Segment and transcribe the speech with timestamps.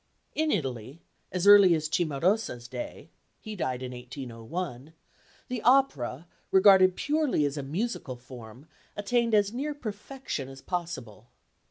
[0.33, 0.99] In Italy,
[1.31, 4.93] as early as Cimarosa's day he died in 1801
[5.47, 8.65] the opera, regarded purely as a musical form,
[8.97, 11.27] attained as near perfection as possible.